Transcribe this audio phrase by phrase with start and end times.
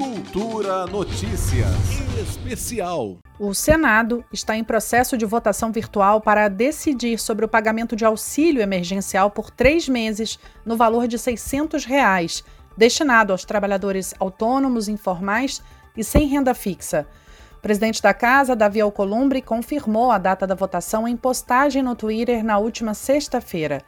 [0.00, 1.68] Cultura Notícias
[2.18, 3.18] Especial.
[3.38, 8.62] O Senado está em processo de votação virtual para decidir sobre o pagamento de auxílio
[8.62, 12.42] emergencial por três meses no valor de 600 reais,
[12.78, 15.62] destinado aos trabalhadores autônomos, informais
[15.94, 17.06] e sem renda fixa.
[17.58, 22.42] O presidente da Casa, Davi Alcolumbre, confirmou a data da votação em postagem no Twitter
[22.42, 23.84] na última sexta-feira.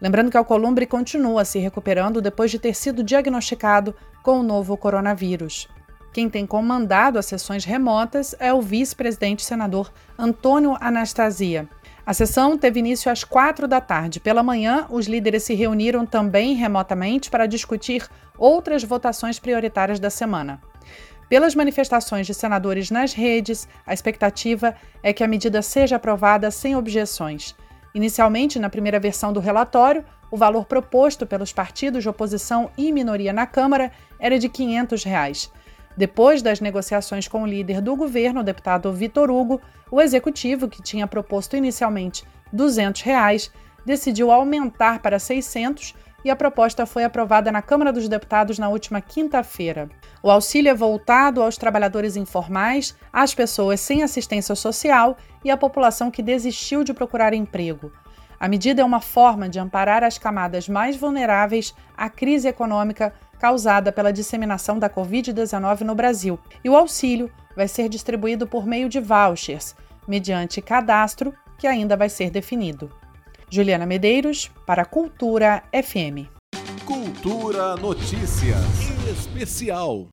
[0.00, 3.94] Lembrando que Alcolumbre continua se recuperando depois de ter sido diagnosticado
[4.26, 5.68] com o novo coronavírus.
[6.12, 11.68] Quem tem comandado as sessões remotas é o vice-presidente senador Antônio Anastasia.
[12.04, 14.18] A sessão teve início às quatro da tarde.
[14.18, 18.04] Pela manhã, os líderes se reuniram também remotamente para discutir
[18.36, 20.60] outras votações prioritárias da semana.
[21.28, 24.74] Pelas manifestações de senadores nas redes, a expectativa
[25.04, 27.54] é que a medida seja aprovada sem objeções.
[27.94, 33.32] Inicialmente, na primeira versão do relatório, o valor proposto pelos partidos de oposição e minoria
[33.32, 35.52] na Câmara era de 500 reais.
[35.96, 39.60] Depois das negociações com o líder do governo, o deputado Vitor Hugo,
[39.90, 43.50] o executivo, que tinha proposto inicialmente 200 reais,
[43.84, 49.00] decidiu aumentar para 600 e a proposta foi aprovada na Câmara dos Deputados na última
[49.00, 49.88] quinta-feira.
[50.20, 56.10] O auxílio é voltado aos trabalhadores informais, às pessoas sem assistência social e à população
[56.10, 57.92] que desistiu de procurar emprego.
[58.38, 63.90] A medida é uma forma de amparar as camadas mais vulneráveis à crise econômica causada
[63.90, 66.38] pela disseminação da Covid-19 no Brasil.
[66.62, 69.74] E o auxílio vai ser distribuído por meio de vouchers,
[70.06, 72.90] mediante cadastro que ainda vai ser definido.
[73.48, 76.28] Juliana Medeiros, para Cultura FM.
[76.84, 78.60] Cultura Notícias
[79.08, 80.04] Especial.